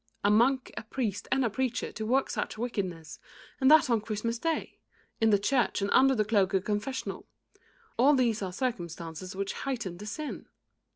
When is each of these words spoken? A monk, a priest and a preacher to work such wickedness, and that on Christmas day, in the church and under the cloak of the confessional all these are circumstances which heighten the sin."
A 0.23 0.31
monk, 0.31 0.71
a 0.75 0.81
priest 0.81 1.27
and 1.31 1.45
a 1.45 1.49
preacher 1.51 1.91
to 1.91 2.05
work 2.07 2.31
such 2.31 2.57
wickedness, 2.57 3.19
and 3.59 3.69
that 3.69 3.87
on 3.87 4.01
Christmas 4.01 4.39
day, 4.39 4.79
in 5.19 5.29
the 5.29 5.37
church 5.37 5.79
and 5.79 5.91
under 5.93 6.15
the 6.15 6.25
cloak 6.25 6.55
of 6.55 6.63
the 6.63 6.65
confessional 6.65 7.27
all 7.99 8.15
these 8.15 8.41
are 8.41 8.51
circumstances 8.51 9.35
which 9.35 9.53
heighten 9.53 9.97
the 9.99 10.07
sin." 10.07 10.47